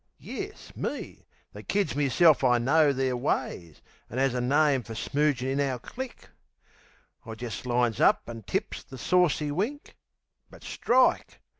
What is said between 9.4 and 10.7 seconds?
wink. But